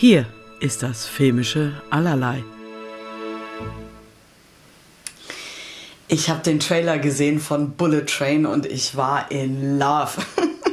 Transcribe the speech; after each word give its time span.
Hier 0.00 0.24
ist 0.60 0.82
das 0.82 1.04
filmische 1.04 1.74
Allerlei. 1.90 2.42
Ich 6.08 6.30
habe 6.30 6.40
den 6.40 6.58
Trailer 6.58 6.98
gesehen 6.98 7.38
von 7.38 7.72
Bullet 7.72 8.06
Train 8.06 8.46
und 8.46 8.64
ich 8.64 8.96
war 8.96 9.30
in 9.30 9.78
Love. 9.78 10.12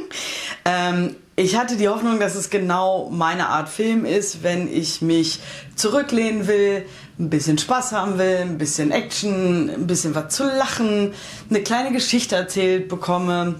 ähm, 0.64 1.14
ich 1.36 1.56
hatte 1.56 1.76
die 1.76 1.90
Hoffnung, 1.90 2.18
dass 2.18 2.36
es 2.36 2.48
genau 2.48 3.10
meine 3.10 3.48
Art 3.48 3.68
Film 3.68 4.06
ist, 4.06 4.42
wenn 4.42 4.66
ich 4.66 5.02
mich 5.02 5.40
zurücklehnen 5.76 6.46
will, 6.46 6.86
ein 7.18 7.28
bisschen 7.28 7.58
Spaß 7.58 7.92
haben 7.92 8.16
will, 8.16 8.38
ein 8.38 8.56
bisschen 8.56 8.92
Action, 8.92 9.68
ein 9.68 9.86
bisschen 9.86 10.14
was 10.14 10.34
zu 10.34 10.44
lachen, 10.44 11.12
eine 11.50 11.62
kleine 11.62 11.92
Geschichte 11.92 12.34
erzählt 12.34 12.88
bekomme. 12.88 13.56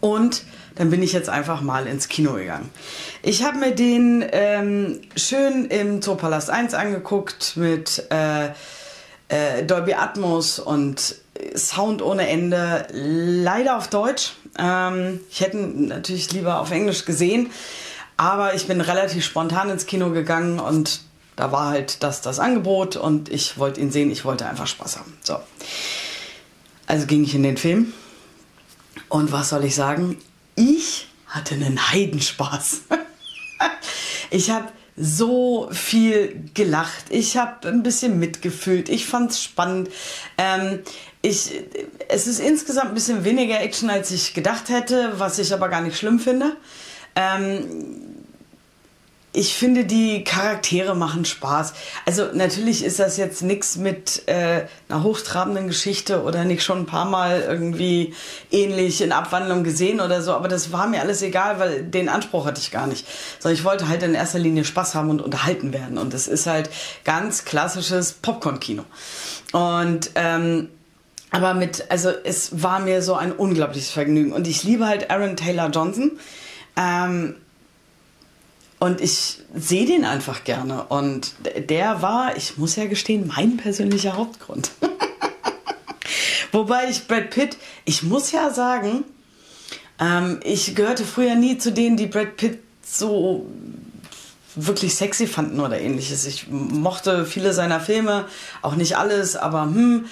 Und 0.00 0.44
dann 0.76 0.90
bin 0.90 1.02
ich 1.02 1.12
jetzt 1.12 1.28
einfach 1.28 1.62
mal 1.62 1.86
ins 1.86 2.08
Kino 2.08 2.34
gegangen. 2.34 2.70
Ich 3.22 3.42
habe 3.42 3.58
mir 3.58 3.74
den 3.74 4.24
ähm, 4.30 5.00
schön 5.16 5.66
im 5.66 6.00
Zoopalast 6.00 6.50
1 6.50 6.74
angeguckt 6.74 7.56
mit 7.56 8.06
äh, 8.10 8.50
äh, 9.28 9.64
Dolby 9.64 9.94
Atmos 9.94 10.58
und 10.58 11.16
Sound 11.54 12.02
ohne 12.02 12.28
Ende. 12.28 12.86
Leider 12.92 13.76
auf 13.78 13.88
Deutsch. 13.88 14.34
Ähm, 14.58 15.20
ich 15.30 15.40
hätte 15.40 15.56
natürlich 15.56 16.32
lieber 16.32 16.60
auf 16.60 16.70
Englisch 16.70 17.04
gesehen, 17.04 17.50
aber 18.16 18.54
ich 18.54 18.66
bin 18.66 18.80
relativ 18.80 19.24
spontan 19.24 19.70
ins 19.70 19.86
Kino 19.86 20.10
gegangen 20.10 20.60
und 20.60 21.00
da 21.36 21.52
war 21.52 21.70
halt 21.70 22.02
das 22.02 22.22
das 22.22 22.38
Angebot 22.38 22.96
und 22.96 23.28
ich 23.30 23.58
wollte 23.58 23.80
ihn 23.80 23.90
sehen. 23.90 24.10
Ich 24.10 24.24
wollte 24.24 24.46
einfach 24.46 24.66
Spaß 24.66 24.98
haben. 24.98 25.16
So. 25.22 25.38
Also 26.86 27.06
ging 27.06 27.24
ich 27.24 27.34
in 27.34 27.42
den 27.42 27.56
Film. 27.56 27.92
Und 29.08 29.32
was 29.32 29.50
soll 29.50 29.64
ich 29.64 29.74
sagen? 29.74 30.16
Ich 30.56 31.06
hatte 31.26 31.54
einen 31.54 31.92
Heidenspaß. 31.92 32.82
ich 34.30 34.50
habe 34.50 34.68
so 34.96 35.68
viel 35.70 36.44
gelacht. 36.54 37.04
Ich 37.10 37.36
habe 37.36 37.68
ein 37.68 37.82
bisschen 37.82 38.18
mitgefühlt. 38.18 38.88
Ich 38.88 39.06
fand 39.06 39.32
es 39.32 39.42
spannend. 39.42 39.90
Ähm, 40.38 40.80
ich, 41.20 41.52
es 42.08 42.26
ist 42.26 42.40
insgesamt 42.40 42.88
ein 42.88 42.94
bisschen 42.94 43.24
weniger 43.24 43.60
Action, 43.60 43.90
als 43.90 44.10
ich 44.10 44.32
gedacht 44.32 44.70
hätte, 44.70 45.18
was 45.18 45.38
ich 45.38 45.52
aber 45.52 45.68
gar 45.68 45.82
nicht 45.82 45.98
schlimm 45.98 46.18
finde. 46.18 46.56
Ähm, 47.14 48.05
ich 49.36 49.54
finde, 49.54 49.84
die 49.84 50.24
Charaktere 50.24 50.96
machen 50.96 51.26
Spaß. 51.26 51.74
Also 52.06 52.28
natürlich 52.32 52.82
ist 52.82 52.98
das 52.98 53.18
jetzt 53.18 53.42
nichts 53.42 53.76
mit 53.76 54.22
äh, 54.26 54.64
einer 54.88 55.02
hochtrabenden 55.02 55.68
Geschichte 55.68 56.22
oder 56.22 56.44
nicht 56.44 56.62
schon 56.64 56.78
ein 56.78 56.86
paar 56.86 57.04
Mal 57.04 57.42
irgendwie 57.42 58.14
ähnlich 58.50 59.02
in 59.02 59.12
Abwandlung 59.12 59.62
gesehen 59.62 60.00
oder 60.00 60.22
so, 60.22 60.32
aber 60.32 60.48
das 60.48 60.72
war 60.72 60.86
mir 60.86 61.02
alles 61.02 61.20
egal, 61.20 61.58
weil 61.58 61.82
den 61.82 62.08
Anspruch 62.08 62.46
hatte 62.46 62.60
ich 62.60 62.70
gar 62.70 62.86
nicht. 62.86 63.06
Sondern 63.38 63.58
ich 63.58 63.64
wollte 63.64 63.88
halt 63.88 64.02
in 64.02 64.14
erster 64.14 64.38
Linie 64.38 64.64
Spaß 64.64 64.94
haben 64.94 65.10
und 65.10 65.20
unterhalten 65.20 65.74
werden. 65.74 65.98
Und 65.98 66.14
es 66.14 66.28
ist 66.28 66.46
halt 66.46 66.70
ganz 67.04 67.44
klassisches 67.44 68.14
Popcorn-Kino. 68.14 68.84
Und 69.52 70.10
ähm, 70.14 70.70
aber 71.30 71.52
mit, 71.52 71.90
also 71.90 72.10
es 72.24 72.62
war 72.62 72.80
mir 72.80 73.02
so 73.02 73.14
ein 73.14 73.32
unglaubliches 73.32 73.90
Vergnügen. 73.90 74.32
Und 74.32 74.46
ich 74.46 74.64
liebe 74.64 74.86
halt 74.86 75.10
Aaron 75.10 75.36
Taylor 75.36 75.68
Johnson. 75.68 76.12
Ähm, 76.78 77.34
und 78.78 79.00
ich 79.00 79.40
sehe 79.54 79.86
den 79.86 80.04
einfach 80.04 80.44
gerne. 80.44 80.84
Und 80.84 81.32
der 81.68 82.02
war, 82.02 82.36
ich 82.36 82.58
muss 82.58 82.76
ja 82.76 82.86
gestehen, 82.86 83.32
mein 83.34 83.56
persönlicher 83.56 84.16
Hauptgrund. 84.16 84.70
Wobei 86.52 86.88
ich 86.88 87.06
Brad 87.06 87.30
Pitt, 87.30 87.56
ich 87.84 88.02
muss 88.02 88.32
ja 88.32 88.50
sagen, 88.50 89.04
ähm, 89.98 90.40
ich 90.44 90.74
gehörte 90.74 91.04
früher 91.04 91.34
nie 91.34 91.58
zu 91.58 91.72
denen, 91.72 91.96
die 91.96 92.06
Brad 92.06 92.36
Pitt 92.36 92.60
so 92.82 93.46
wirklich 94.54 94.94
sexy 94.94 95.26
fanden 95.26 95.60
oder 95.60 95.78
ähnliches. 95.80 96.26
Ich 96.26 96.48
mochte 96.48 97.26
viele 97.26 97.52
seiner 97.52 97.80
Filme, 97.80 98.26
auch 98.62 98.74
nicht 98.74 98.96
alles, 98.96 99.36
aber 99.36 99.62
hm, 99.62 100.06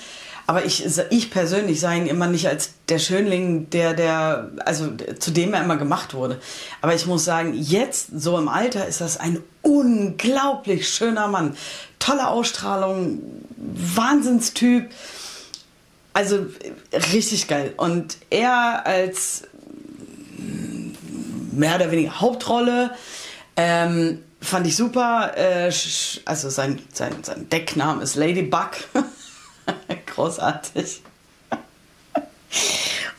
aber 0.46 0.64
ich, 0.64 0.84
ich 1.10 1.30
persönlich 1.30 1.80
sah 1.80 1.94
ihn 1.94 2.06
immer 2.06 2.26
nicht 2.26 2.48
als 2.48 2.70
der 2.88 2.98
Schönling, 2.98 3.70
der, 3.70 3.94
der, 3.94 4.50
also 4.64 4.90
zu 5.18 5.30
dem 5.30 5.54
er 5.54 5.64
immer 5.64 5.76
gemacht 5.76 6.12
wurde. 6.12 6.40
Aber 6.82 6.94
ich 6.94 7.06
muss 7.06 7.24
sagen, 7.24 7.54
jetzt, 7.54 8.08
so 8.14 8.38
im 8.38 8.48
Alter, 8.48 8.86
ist 8.86 9.00
das 9.00 9.16
ein 9.16 9.42
unglaublich 9.62 10.88
schöner 10.88 11.28
Mann. 11.28 11.56
Tolle 11.98 12.28
Ausstrahlung, 12.28 13.22
Wahnsinnstyp. 13.56 14.90
Also 16.12 16.46
richtig 17.12 17.48
geil. 17.48 17.72
Und 17.76 18.18
er 18.28 18.86
als 18.86 19.44
mehr 21.52 21.76
oder 21.76 21.90
weniger 21.90 22.20
Hauptrolle 22.20 22.90
ähm, 23.56 24.22
fand 24.40 24.66
ich 24.66 24.76
super. 24.76 25.32
Äh, 25.36 25.72
also 26.26 26.50
sein, 26.50 26.80
sein, 26.92 27.14
sein 27.22 27.48
Deckname 27.48 28.02
ist 28.02 28.16
Ladybug. 28.16 28.70
Großartig. 30.14 31.02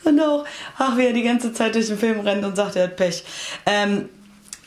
Und 0.04 0.20
auch, 0.20 0.44
ach, 0.78 0.96
wie 0.96 1.06
er 1.06 1.12
die 1.12 1.22
ganze 1.22 1.52
Zeit 1.52 1.74
durch 1.74 1.88
den 1.88 1.98
Film 1.98 2.20
rennt 2.20 2.44
und 2.44 2.56
sagt, 2.56 2.76
er 2.76 2.84
hat 2.84 2.96
Pech. 2.96 3.24
Ähm, 3.66 4.08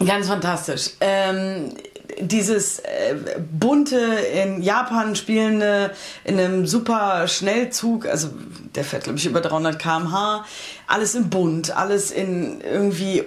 ganz 0.05 0.27
fantastisch. 0.27 0.91
Ähm, 0.99 1.73
dieses 2.19 2.79
äh, 2.79 3.15
bunte 3.51 3.97
in 3.97 4.61
Japan 4.61 5.15
spielende, 5.15 5.91
in 6.23 6.39
einem 6.39 6.67
super 6.67 7.27
Schnellzug, 7.27 8.05
also 8.05 8.29
der 8.75 8.83
fährt, 8.83 9.05
glaube 9.05 9.19
ich, 9.19 9.25
über 9.25 9.41
300 9.41 9.79
km/h, 9.79 10.45
alles 10.87 11.15
in 11.15 11.29
bunt, 11.29 11.75
alles 11.75 12.11
in 12.11 12.61
irgendwie 12.61 13.23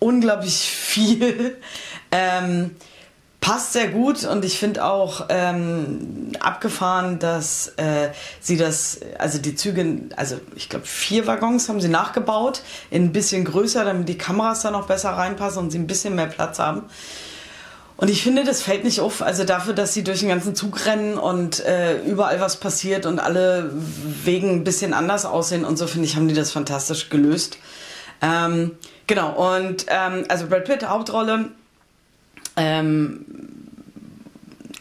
unglaublich 0.00 0.54
viel. 0.54 1.56
Ähm, 2.10 2.76
passt 3.44 3.74
sehr 3.74 3.88
gut 3.88 4.24
und 4.24 4.42
ich 4.42 4.58
finde 4.58 4.82
auch 4.86 5.26
ähm, 5.28 6.32
abgefahren, 6.40 7.18
dass 7.18 7.74
äh, 7.76 8.08
sie 8.40 8.56
das, 8.56 9.00
also 9.18 9.36
die 9.36 9.54
Züge, 9.54 10.00
also 10.16 10.40
ich 10.56 10.70
glaube 10.70 10.86
vier 10.86 11.26
Waggons 11.26 11.68
haben 11.68 11.78
sie 11.78 11.88
nachgebaut, 11.88 12.62
in 12.90 13.04
ein 13.04 13.12
bisschen 13.12 13.44
größer, 13.44 13.84
damit 13.84 14.08
die 14.08 14.16
Kameras 14.16 14.62
da 14.62 14.70
noch 14.70 14.86
besser 14.86 15.10
reinpassen 15.10 15.58
und 15.58 15.70
sie 15.70 15.78
ein 15.78 15.86
bisschen 15.86 16.14
mehr 16.14 16.26
Platz 16.26 16.58
haben. 16.58 16.84
Und 17.98 18.08
ich 18.08 18.22
finde, 18.22 18.44
das 18.44 18.62
fällt 18.62 18.82
nicht 18.82 19.00
auf. 19.00 19.20
Also 19.20 19.44
dafür, 19.44 19.74
dass 19.74 19.92
sie 19.92 20.04
durch 20.04 20.20
den 20.20 20.30
ganzen 20.30 20.54
Zug 20.54 20.86
rennen 20.86 21.18
und 21.18 21.62
äh, 21.66 22.00
überall 22.00 22.40
was 22.40 22.56
passiert 22.56 23.04
und 23.04 23.18
alle 23.18 23.70
Wegen 24.24 24.52
ein 24.52 24.64
bisschen 24.64 24.94
anders 24.94 25.26
aussehen 25.26 25.66
und 25.66 25.76
so, 25.76 25.86
finde 25.86 26.06
ich, 26.06 26.16
haben 26.16 26.28
die 26.28 26.34
das 26.34 26.50
fantastisch 26.50 27.10
gelöst. 27.10 27.58
Ähm, 28.22 28.70
genau, 29.06 29.54
und 29.54 29.84
ähm, 29.88 30.24
also 30.28 30.46
Brad 30.46 30.64
Pitt, 30.64 30.88
Hauptrolle, 30.88 31.50
ähm, 32.56 33.24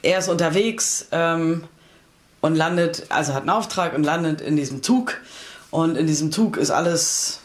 er 0.02 0.20
ist 0.20 0.30
unterwegs 0.30 1.08
ähm, 1.12 1.64
und 2.42 2.56
landet, 2.56 3.06
also 3.10 3.34
hat 3.34 3.42
einen 3.42 3.50
Auftrag 3.50 3.96
und 3.96 4.04
landet 4.04 4.42
in 4.42 4.56
diesem 4.56 4.84
Zug. 4.84 5.22
Und 5.72 5.98
in 5.98 6.06
diesem 6.06 6.32
Zug 6.32 6.58
ist 6.58 6.72
alles 6.72 7.40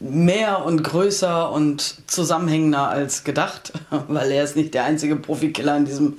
mehr 0.00 0.64
und 0.64 0.84
größer 0.84 1.50
und 1.50 1.96
zusammenhängender 2.06 2.88
als 2.88 3.24
gedacht, 3.24 3.72
weil 4.08 4.30
er 4.30 4.44
ist 4.44 4.56
nicht 4.56 4.74
der 4.74 4.84
einzige 4.84 5.16
Profikiller 5.16 5.76
in 5.76 5.84
diesem 5.84 6.18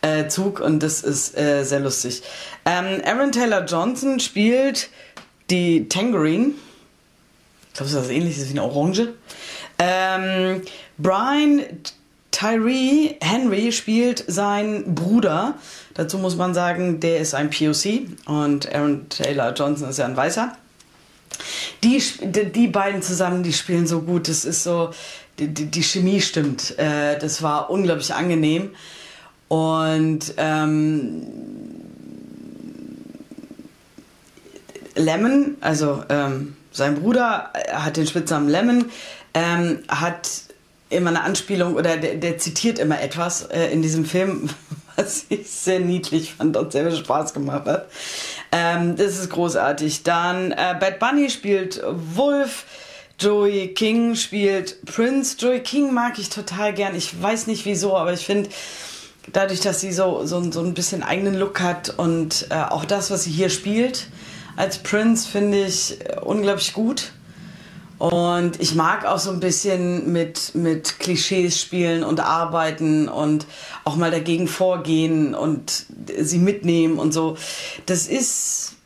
äh, 0.00 0.28
Zug 0.28 0.60
und 0.60 0.82
das 0.82 1.02
ist 1.02 1.36
äh, 1.36 1.64
sehr 1.64 1.80
lustig. 1.80 2.22
Ähm, 2.64 3.02
Aaron 3.04 3.32
Taylor 3.32 3.64
Johnson 3.64 4.20
spielt 4.20 4.88
die 5.50 5.88
Tangerine. 5.88 6.52
Ich 7.68 7.74
glaube, 7.74 7.90
das 7.90 7.92
ist 7.92 7.96
was 7.96 8.08
ähnliches 8.08 8.48
wie 8.48 8.52
eine 8.52 8.62
Orange. 8.62 9.08
Ähm, 9.78 10.62
Brian 10.96 11.62
Tyree 12.38 13.16
Henry 13.20 13.72
spielt 13.72 14.22
seinen 14.28 14.94
Bruder. 14.94 15.54
Dazu 15.94 16.18
muss 16.18 16.36
man 16.36 16.54
sagen, 16.54 17.00
der 17.00 17.18
ist 17.18 17.34
ein 17.34 17.50
POC 17.50 18.02
und 18.26 18.72
Aaron 18.72 19.08
Taylor 19.08 19.52
Johnson 19.54 19.88
ist 19.88 19.98
ja 19.98 20.04
ein 20.04 20.16
Weißer. 20.16 20.56
Die, 21.82 22.00
die 22.54 22.68
beiden 22.68 23.02
zusammen, 23.02 23.42
die 23.42 23.52
spielen 23.52 23.88
so 23.88 24.02
gut. 24.02 24.28
Das 24.28 24.44
ist 24.44 24.62
so, 24.62 24.90
die, 25.40 25.48
die 25.48 25.82
Chemie 25.82 26.20
stimmt. 26.20 26.78
Äh, 26.78 27.18
das 27.18 27.42
war 27.42 27.70
unglaublich 27.70 28.14
angenehm. 28.14 28.70
Und 29.48 30.34
ähm, 30.36 31.26
Lemon, 34.94 35.56
also 35.60 36.04
ähm, 36.08 36.56
sein 36.70 37.00
Bruder, 37.00 37.52
hat 37.72 37.96
den 37.96 38.06
Spitznamen 38.06 38.48
Lemon, 38.48 38.84
ähm, 39.34 39.80
hat 39.88 40.47
immer 40.90 41.10
eine 41.10 41.22
Anspielung 41.22 41.74
oder 41.74 41.96
der, 41.96 42.14
der 42.14 42.38
zitiert 42.38 42.78
immer 42.78 43.00
etwas 43.00 43.42
äh, 43.42 43.66
in 43.70 43.82
diesem 43.82 44.04
Film, 44.04 44.48
was 44.96 45.26
ich 45.28 45.50
sehr 45.50 45.80
niedlich 45.80 46.34
fand 46.34 46.56
und 46.56 46.72
sehr 46.72 46.88
viel 46.90 46.96
Spaß 46.96 47.34
gemacht 47.34 47.66
hat. 47.66 47.88
Ähm, 48.52 48.96
das 48.96 49.18
ist 49.18 49.30
großartig. 49.30 50.02
Dann 50.02 50.52
äh, 50.52 50.76
Bad 50.78 50.98
Bunny 50.98 51.30
spielt 51.30 51.82
Wolf. 51.86 52.64
Joey 53.20 53.74
King 53.74 54.14
spielt 54.14 54.84
Prince. 54.86 55.36
Joey 55.38 55.60
King 55.60 55.92
mag 55.92 56.18
ich 56.18 56.28
total 56.28 56.72
gern. 56.72 56.94
Ich 56.94 57.20
weiß 57.20 57.48
nicht 57.48 57.64
wieso, 57.64 57.96
aber 57.96 58.12
ich 58.12 58.24
finde, 58.24 58.48
dadurch, 59.32 59.60
dass 59.60 59.80
sie 59.80 59.92
so, 59.92 60.24
so, 60.24 60.50
so 60.52 60.60
ein 60.60 60.74
bisschen 60.74 61.02
eigenen 61.02 61.34
Look 61.34 61.60
hat 61.60 61.90
und 61.98 62.46
äh, 62.50 62.54
auch 62.54 62.84
das, 62.84 63.10
was 63.10 63.24
sie 63.24 63.32
hier 63.32 63.50
spielt 63.50 64.08
als 64.56 64.78
Prince, 64.78 65.28
finde 65.28 65.64
ich 65.64 66.00
äh, 66.00 66.16
unglaublich 66.20 66.72
gut. 66.72 67.12
Und 67.98 68.60
ich 68.60 68.76
mag 68.76 69.04
auch 69.04 69.18
so 69.18 69.30
ein 69.30 69.40
bisschen 69.40 70.12
mit, 70.12 70.54
mit 70.54 71.00
Klischees 71.00 71.60
spielen 71.60 72.04
und 72.04 72.20
arbeiten 72.20 73.08
und 73.08 73.46
auch 73.84 73.96
mal 73.96 74.12
dagegen 74.12 74.46
vorgehen 74.46 75.34
und 75.34 75.86
sie 76.16 76.38
mitnehmen 76.38 76.98
und 76.98 77.12
so. 77.12 77.36
Das 77.86 78.06
ist 78.06 78.76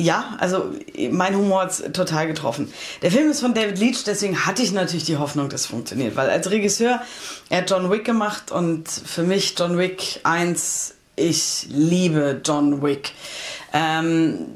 ja, 0.00 0.36
also 0.38 0.72
mein 1.10 1.36
Humor 1.36 1.62
hat 1.62 1.92
total 1.92 2.26
getroffen. 2.26 2.72
Der 3.02 3.10
Film 3.10 3.30
ist 3.30 3.40
von 3.40 3.52
David 3.52 3.78
Leach, 3.78 4.02
deswegen 4.04 4.46
hatte 4.46 4.62
ich 4.62 4.72
natürlich 4.72 5.04
die 5.04 5.18
Hoffnung, 5.18 5.50
dass 5.50 5.62
es 5.62 5.66
funktioniert. 5.66 6.16
Weil 6.16 6.30
als 6.30 6.50
Regisseur, 6.50 7.02
er 7.50 7.58
hat 7.58 7.70
John 7.70 7.90
Wick 7.90 8.04
gemacht 8.04 8.50
und 8.50 8.88
für 8.88 9.24
mich 9.24 9.54
John 9.58 9.76
Wick 9.76 10.20
1, 10.22 10.94
ich 11.16 11.66
liebe 11.68 12.40
John 12.42 12.82
Wick. 12.82 13.12
Ähm, 13.74 14.46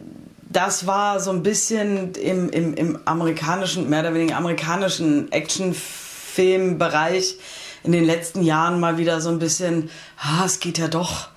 das 0.55 0.87
war 0.87 1.21
so 1.21 1.31
ein 1.31 1.43
bisschen 1.43 2.15
im, 2.15 2.49
im, 2.49 2.73
im 2.75 2.99
amerikanischen, 3.05 3.91
mehr 3.91 4.01
oder 4.01 4.15
weniger 4.15 4.37
amerikanischen 4.37 5.31
Actionfilmbereich 5.33 7.37
in 7.83 7.93
den 7.93 8.05
letzten 8.05 8.43
Jahren 8.43 8.81
mal 8.81 8.97
wieder 8.97 9.21
so 9.21 9.29
ein 9.29 9.39
bisschen, 9.39 9.91
ah, 10.17 10.45
es 10.47 10.61
geht 10.61 10.79
ja 10.79 10.89
doch 10.89 11.29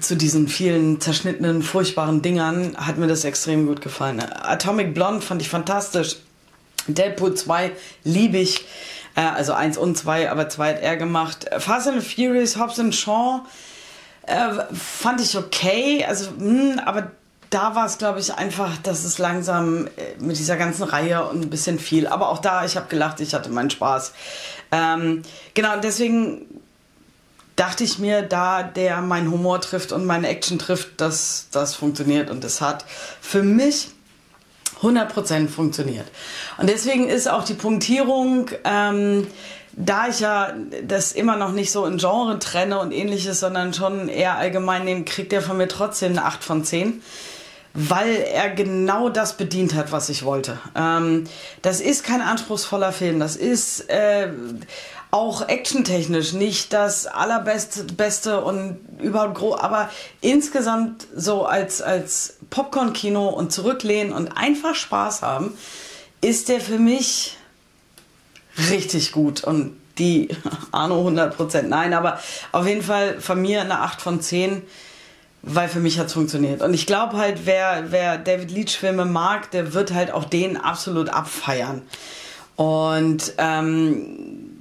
zu 0.00 0.16
diesen 0.16 0.48
vielen 0.48 1.00
zerschnittenen, 1.00 1.62
furchtbaren 1.62 2.20
Dingern 2.20 2.76
hat 2.76 2.98
mir 2.98 3.06
das 3.06 3.24
extrem 3.24 3.66
gut 3.66 3.80
gefallen. 3.80 4.20
Atomic 4.20 4.92
Blonde 4.92 5.20
fand 5.20 5.40
ich 5.40 5.48
fantastisch. 5.48 6.16
Deadpool 6.88 7.34
2 7.34 7.72
liebe 8.04 8.38
ich. 8.38 8.66
Äh, 9.14 9.20
also 9.20 9.52
1 9.52 9.78
und 9.78 9.96
2, 9.96 10.30
aber 10.30 10.48
2 10.48 10.74
hat 10.74 10.82
er 10.82 10.96
gemacht. 10.96 11.46
Fast 11.58 11.88
and 11.88 12.02
Furious, 12.02 12.58
Hobbs 12.58 12.80
and 12.80 12.94
Shaw 12.94 13.42
äh, 14.22 14.74
fand 14.74 15.20
ich 15.20 15.36
okay. 15.36 16.04
Also, 16.04 16.30
mh, 16.32 16.72
hm, 16.72 16.78
aber 16.80 17.12
da 17.56 17.74
war 17.74 17.86
es, 17.86 17.96
glaube 17.96 18.20
ich, 18.20 18.34
einfach, 18.34 18.76
dass 18.82 19.04
es 19.04 19.16
langsam 19.16 19.86
äh, 19.86 19.90
mit 20.18 20.38
dieser 20.38 20.58
ganzen 20.58 20.82
Reihe 20.82 21.24
und 21.24 21.40
ein 21.40 21.48
bisschen 21.48 21.78
viel. 21.78 22.06
Aber 22.06 22.28
auch 22.28 22.38
da, 22.38 22.66
ich 22.66 22.76
habe 22.76 22.86
gelacht, 22.88 23.18
ich 23.20 23.32
hatte 23.32 23.48
meinen 23.48 23.70
Spaß. 23.70 24.12
Ähm, 24.72 25.22
genau, 25.54 25.80
deswegen 25.82 26.42
dachte 27.56 27.82
ich 27.82 27.98
mir, 27.98 28.20
da 28.20 28.62
der 28.62 29.00
mein 29.00 29.30
Humor 29.30 29.58
trifft 29.62 29.92
und 29.92 30.04
meine 30.04 30.28
Action 30.28 30.58
trifft, 30.58 31.00
dass 31.00 31.46
das 31.50 31.74
funktioniert 31.74 32.28
und 32.28 32.44
es 32.44 32.60
hat 32.60 32.84
für 33.22 33.42
mich 33.42 33.88
100% 34.82 35.48
funktioniert. 35.48 36.06
Und 36.58 36.68
deswegen 36.68 37.08
ist 37.08 37.26
auch 37.26 37.44
die 37.44 37.54
Punktierung, 37.54 38.50
ähm, 38.64 39.26
da 39.72 40.08
ich 40.08 40.20
ja 40.20 40.52
das 40.82 41.12
immer 41.12 41.36
noch 41.36 41.52
nicht 41.52 41.72
so 41.72 41.86
in 41.86 41.96
Genre 41.96 42.38
trenne 42.38 42.78
und 42.80 42.92
ähnliches, 42.92 43.40
sondern 43.40 43.72
schon 43.72 44.10
eher 44.10 44.36
allgemein 44.36 44.84
nehme, 44.84 45.04
kriegt 45.04 45.32
er 45.32 45.40
von 45.40 45.56
mir 45.56 45.68
trotzdem 45.68 46.12
eine 46.12 46.26
8 46.26 46.44
von 46.44 46.62
10 46.62 47.02
weil 47.76 48.16
er 48.32 48.50
genau 48.50 49.10
das 49.10 49.36
bedient 49.36 49.74
hat, 49.74 49.92
was 49.92 50.08
ich 50.08 50.24
wollte. 50.24 50.58
Ähm, 50.74 51.24
das 51.60 51.80
ist 51.80 52.04
kein 52.04 52.22
anspruchsvoller 52.22 52.90
Film. 52.90 53.20
Das 53.20 53.36
ist 53.36 53.88
äh, 53.90 54.30
auch 55.10 55.46
actiontechnisch 55.46 56.32
nicht 56.32 56.72
das 56.72 57.06
allerbeste 57.06 57.84
Beste 57.84 58.42
und 58.42 58.78
überhaupt 58.98 59.34
groß, 59.34 59.60
aber 59.60 59.90
insgesamt 60.22 61.06
so 61.14 61.44
als, 61.44 61.82
als 61.82 62.38
Popcorn-Kino 62.50 63.28
und 63.28 63.52
zurücklehnen 63.52 64.12
und 64.12 64.28
einfach 64.36 64.74
Spaß 64.74 65.22
haben, 65.22 65.56
ist 66.22 66.48
der 66.48 66.60
für 66.60 66.78
mich 66.78 67.36
richtig 68.70 69.12
gut 69.12 69.44
und 69.44 69.76
die 69.98 70.28
Arno 70.72 71.06
100% 71.06 71.62
nein, 71.62 71.92
aber 71.92 72.20
auf 72.52 72.66
jeden 72.66 72.82
Fall 72.82 73.20
von 73.20 73.40
mir 73.40 73.60
eine 73.60 73.80
8 73.80 74.00
von 74.00 74.20
10, 74.20 74.62
weil 75.42 75.68
für 75.68 75.80
mich 75.80 75.98
hat 75.98 76.06
es 76.06 76.12
funktioniert. 76.12 76.62
Und 76.62 76.74
ich 76.74 76.86
glaube 76.86 77.16
halt, 77.16 77.46
wer, 77.46 77.86
wer 77.90 78.18
David 78.18 78.50
Leach 78.50 78.76
Filme 78.78 79.04
mag, 79.04 79.50
der 79.52 79.74
wird 79.74 79.92
halt 79.92 80.10
auch 80.10 80.24
den 80.24 80.56
absolut 80.56 81.08
abfeiern. 81.08 81.82
Und 82.56 83.34
ähm, 83.38 84.56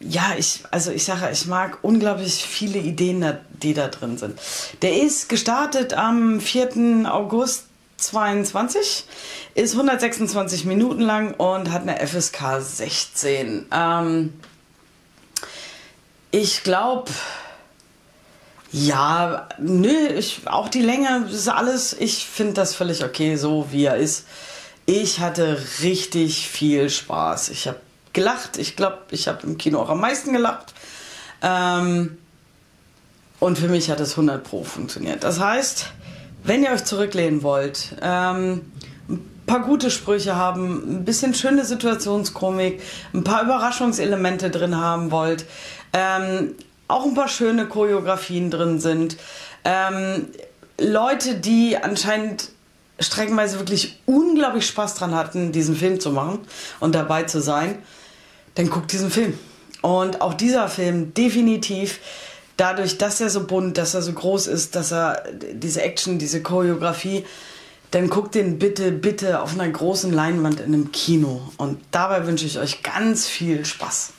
ja, 0.00 0.34
ich, 0.36 0.62
also 0.70 0.90
ich 0.90 1.04
sage, 1.04 1.28
ich 1.32 1.46
mag 1.46 1.78
unglaublich 1.82 2.44
viele 2.44 2.78
Ideen, 2.78 3.38
die 3.62 3.74
da 3.74 3.88
drin 3.88 4.16
sind. 4.16 4.38
Der 4.82 5.02
ist 5.02 5.28
gestartet 5.28 5.94
am 5.94 6.40
4. 6.40 7.04
August 7.10 7.64
22, 7.98 9.04
ist 9.54 9.72
126 9.72 10.64
Minuten 10.64 11.00
lang 11.00 11.34
und 11.34 11.72
hat 11.72 11.82
eine 11.82 11.96
FSK 12.06 12.60
16. 12.60 13.66
Ähm, 13.72 14.32
ich 16.30 16.62
glaube, 16.62 17.10
ja, 18.70 19.48
nö, 19.58 20.08
ich, 20.16 20.42
auch 20.46 20.68
die 20.68 20.82
Länge 20.82 21.26
ist 21.30 21.48
alles, 21.48 21.94
ich 21.98 22.26
finde 22.26 22.54
das 22.54 22.74
völlig 22.74 23.02
okay, 23.02 23.36
so 23.36 23.68
wie 23.70 23.84
er 23.84 23.96
ist. 23.96 24.26
Ich 24.84 25.20
hatte 25.20 25.58
richtig 25.82 26.48
viel 26.48 26.88
Spaß. 26.88 27.50
Ich 27.50 27.66
habe 27.66 27.78
gelacht. 28.12 28.58
Ich 28.58 28.76
glaube, 28.76 28.98
ich 29.10 29.28
habe 29.28 29.46
im 29.46 29.58
Kino 29.58 29.80
auch 29.80 29.90
am 29.90 30.00
meisten 30.00 30.32
gelacht. 30.32 30.74
Ähm, 31.42 32.18
und 33.38 33.58
für 33.58 33.68
mich 33.68 33.90
hat 33.90 34.00
es 34.00 34.12
100 34.12 34.42
Pro 34.42 34.64
funktioniert. 34.64 35.24
Das 35.24 35.40
heißt, 35.40 35.86
wenn 36.42 36.62
ihr 36.62 36.70
euch 36.70 36.84
zurücklehnen 36.84 37.42
wollt, 37.42 37.94
ähm, 38.02 38.72
ein 39.08 39.44
paar 39.46 39.60
gute 39.60 39.90
Sprüche 39.90 40.36
haben, 40.36 41.00
ein 41.00 41.04
bisschen 41.04 41.34
schöne 41.34 41.64
Situationskomik, 41.64 42.82
ein 43.14 43.24
paar 43.24 43.42
Überraschungselemente 43.44 44.50
drin 44.50 44.76
haben 44.76 45.10
wollt, 45.10 45.46
ähm, 45.92 46.54
auch 46.88 47.04
ein 47.04 47.14
paar 47.14 47.28
schöne 47.28 47.66
Choreografien 47.66 48.50
drin 48.50 48.80
sind, 48.80 49.16
ähm, 49.64 50.26
Leute, 50.80 51.34
die 51.34 51.76
anscheinend 51.76 52.50
streckenweise 53.00 53.58
wirklich 53.58 54.00
unglaublich 54.06 54.66
Spaß 54.66 54.94
dran 54.94 55.14
hatten, 55.14 55.52
diesen 55.52 55.76
Film 55.76 56.00
zu 56.00 56.10
machen 56.10 56.40
und 56.80 56.94
dabei 56.94 57.24
zu 57.24 57.40
sein, 57.40 57.78
dann 58.54 58.70
guckt 58.70 58.92
diesen 58.92 59.10
Film. 59.10 59.38
Und 59.82 60.20
auch 60.20 60.34
dieser 60.34 60.68
Film 60.68 61.14
definitiv 61.14 62.00
dadurch, 62.56 62.98
dass 62.98 63.20
er 63.20 63.30
so 63.30 63.44
bunt, 63.44 63.78
dass 63.78 63.94
er 63.94 64.02
so 64.02 64.12
groß 64.12 64.48
ist, 64.48 64.74
dass 64.74 64.92
er 64.92 65.22
diese 65.52 65.82
Action, 65.82 66.18
diese 66.18 66.42
Choreografie, 66.42 67.24
dann 67.92 68.10
guckt 68.10 68.34
den 68.34 68.58
bitte, 68.58 68.92
bitte 68.92 69.40
auf 69.40 69.54
einer 69.54 69.68
großen 69.68 70.12
Leinwand 70.12 70.60
in 70.60 70.66
einem 70.66 70.92
Kino. 70.92 71.40
Und 71.56 71.80
dabei 71.90 72.26
wünsche 72.26 72.46
ich 72.46 72.58
euch 72.58 72.82
ganz 72.82 73.26
viel 73.26 73.64
Spaß. 73.64 74.12